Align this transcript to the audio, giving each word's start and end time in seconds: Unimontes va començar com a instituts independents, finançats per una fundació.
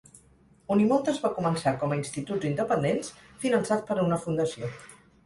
Unimontes 0.75 1.19
va 1.25 1.29
començar 1.35 1.73
com 1.83 1.93
a 1.95 1.99
instituts 1.99 2.47
independents, 2.49 3.13
finançats 3.45 3.87
per 3.91 3.99
una 4.07 4.19
fundació. 4.25 4.73